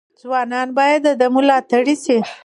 ځوانان 0.21 0.67
باید 0.77 1.01
د 1.05 1.07
ده 1.19 1.27
ملاتړي 1.35 1.95
شي. 2.05 2.17